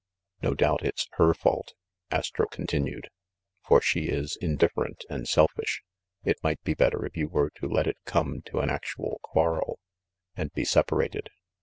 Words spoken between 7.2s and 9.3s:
were to let it come to an actual